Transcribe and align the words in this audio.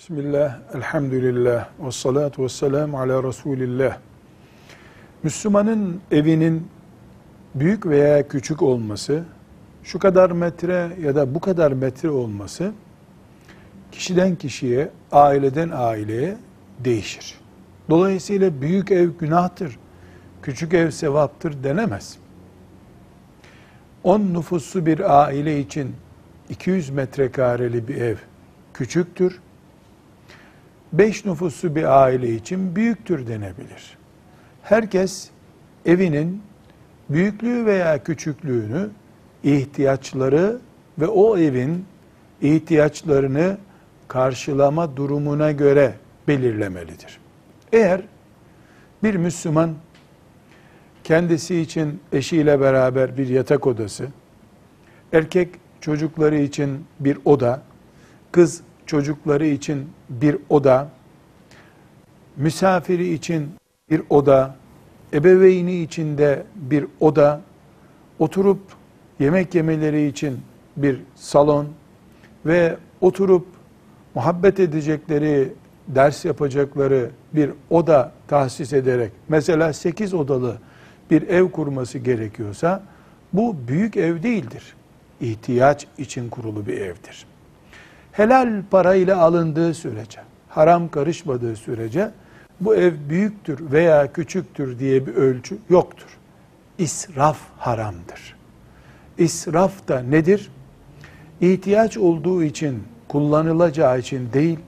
Bismillah, 0.00 0.58
elhamdülillah, 0.74 1.68
ve 1.84 1.92
salatu 1.92 2.44
ve 2.44 2.48
selamu 2.48 3.00
ala 3.00 3.22
Resulillah. 3.22 3.98
Müslümanın 5.22 6.00
evinin 6.10 6.68
büyük 7.54 7.86
veya 7.86 8.28
küçük 8.28 8.62
olması, 8.62 9.24
şu 9.82 9.98
kadar 9.98 10.30
metre 10.30 10.90
ya 11.02 11.14
da 11.14 11.34
bu 11.34 11.40
kadar 11.40 11.72
metre 11.72 12.10
olması, 12.10 12.72
kişiden 13.92 14.36
kişiye, 14.36 14.90
aileden 15.12 15.70
aileye 15.74 16.36
değişir. 16.78 17.40
Dolayısıyla 17.90 18.60
büyük 18.60 18.90
ev 18.90 19.08
günahtır, 19.20 19.78
küçük 20.42 20.74
ev 20.74 20.90
sevaptır 20.90 21.64
denemez. 21.64 22.16
10 24.04 24.20
nüfuslu 24.20 24.86
bir 24.86 25.22
aile 25.22 25.60
için 25.60 25.96
200 26.48 26.90
metrekareli 26.90 27.88
bir 27.88 27.96
ev 27.96 28.16
küçüktür. 28.74 29.40
5 30.92 31.24
nüfuslu 31.24 31.74
bir 31.74 32.02
aile 32.02 32.34
için 32.34 32.76
büyüktür 32.76 33.26
denebilir. 33.26 33.98
Herkes 34.62 35.30
evinin 35.86 36.42
büyüklüğü 37.08 37.66
veya 37.66 38.04
küçüklüğünü 38.04 38.90
ihtiyaçları 39.44 40.58
ve 40.98 41.06
o 41.06 41.38
evin 41.38 41.84
ihtiyaçlarını 42.42 43.56
karşılama 44.08 44.96
durumuna 44.96 45.52
göre 45.52 45.94
belirlemelidir. 46.28 47.18
Eğer 47.72 48.00
bir 49.02 49.14
Müslüman 49.14 49.74
kendisi 51.04 51.60
için 51.60 52.00
eşiyle 52.12 52.60
beraber 52.60 53.18
bir 53.18 53.28
yatak 53.28 53.66
odası, 53.66 54.08
erkek 55.12 55.48
çocukları 55.80 56.38
için 56.38 56.84
bir 57.00 57.18
oda, 57.24 57.62
kız 58.32 58.62
çocukları 58.90 59.46
için 59.46 59.88
bir 60.08 60.36
oda, 60.48 60.88
misafiri 62.36 63.12
için 63.12 63.48
bir 63.90 64.02
oda, 64.10 64.56
ebeveyni 65.12 65.82
için 65.82 66.18
de 66.18 66.42
bir 66.54 66.86
oda, 67.00 67.40
oturup 68.18 68.60
yemek 69.18 69.54
yemeleri 69.54 70.06
için 70.06 70.40
bir 70.76 71.00
salon 71.14 71.68
ve 72.46 72.76
oturup 73.00 73.46
muhabbet 74.14 74.60
edecekleri, 74.60 75.52
ders 75.88 76.24
yapacakları 76.24 77.10
bir 77.32 77.50
oda 77.70 78.12
tahsis 78.28 78.72
ederek, 78.72 79.12
mesela 79.28 79.72
8 79.72 80.14
odalı 80.14 80.58
bir 81.10 81.28
ev 81.28 81.50
kurması 81.50 81.98
gerekiyorsa, 81.98 82.82
bu 83.32 83.56
büyük 83.68 83.96
ev 83.96 84.22
değildir. 84.22 84.74
İhtiyaç 85.20 85.86
için 85.98 86.28
kurulu 86.28 86.66
bir 86.66 86.80
evdir 86.80 87.29
helal 88.20 88.62
parayla 88.70 89.18
alındığı 89.18 89.74
sürece, 89.74 90.20
haram 90.48 90.88
karışmadığı 90.88 91.56
sürece 91.56 92.10
bu 92.60 92.74
ev 92.74 92.94
büyüktür 93.08 93.72
veya 93.72 94.12
küçüktür 94.12 94.78
diye 94.78 95.06
bir 95.06 95.14
ölçü 95.14 95.58
yoktur. 95.70 96.18
İsraf 96.78 97.38
haramdır. 97.58 98.36
İsraf 99.18 99.88
da 99.88 100.02
nedir? 100.02 100.50
İhtiyaç 101.40 101.96
olduğu 101.96 102.42
için, 102.42 102.82
kullanılacağı 103.08 103.98
için 103.98 104.32
değil, 104.32 104.58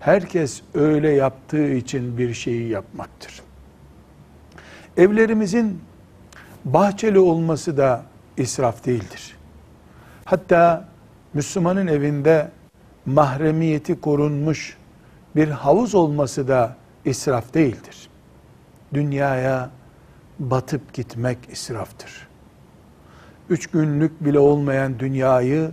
herkes 0.00 0.62
öyle 0.74 1.10
yaptığı 1.10 1.72
için 1.72 2.18
bir 2.18 2.34
şeyi 2.34 2.68
yapmaktır. 2.68 3.42
Evlerimizin 4.96 5.80
bahçeli 6.64 7.18
olması 7.18 7.76
da 7.76 8.02
israf 8.36 8.86
değildir. 8.86 9.36
Hatta 10.24 10.88
Müslümanın 11.34 11.86
evinde 11.86 12.50
mahremiyeti 13.06 14.00
korunmuş 14.00 14.76
bir 15.36 15.48
havuz 15.48 15.94
olması 15.94 16.48
da 16.48 16.76
israf 17.04 17.54
değildir. 17.54 18.08
Dünyaya 18.94 19.70
batıp 20.38 20.94
gitmek 20.94 21.38
israftır. 21.52 22.28
Üç 23.50 23.66
günlük 23.66 24.24
bile 24.24 24.38
olmayan 24.38 24.98
dünyayı 24.98 25.70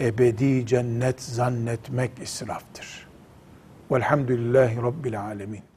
ebedi 0.00 0.66
cennet 0.66 1.22
zannetmek 1.22 2.10
israftır. 2.22 3.06
Velhamdülillahi 3.90 4.76
Rabbil 4.76 5.20
Alemin. 5.20 5.62